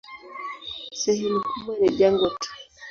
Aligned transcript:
Sehemu 1.01 1.39
kubwa 1.47 1.73
ni 1.79 1.89
jangwa 1.97 2.29
tu. 2.41 2.49